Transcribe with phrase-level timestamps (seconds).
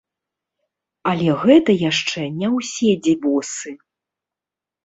[1.11, 3.69] Але гэта яшчэ не ўсе дзівосы!